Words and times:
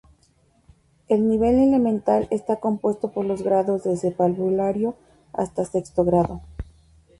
El 1.09 1.27
nivel 1.29 1.59
elemental 1.59 2.27
está 2.31 2.59
compuesto 2.59 3.11
por 3.11 3.23
los 3.23 3.43
grados 3.43 3.83
desde 3.83 4.09
parvulario 4.09 4.95
hasta 5.31 5.63
sexto 5.63 6.03
grado. 6.03 6.41